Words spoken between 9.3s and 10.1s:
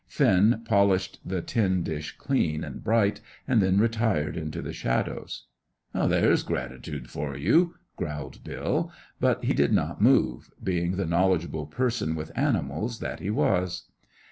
he did not